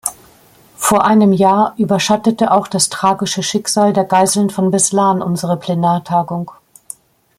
[0.77, 6.49] Vor einem Jahr überschattete auch das tragische Schicksal der Geiseln von Beslan unsere Plenartagung.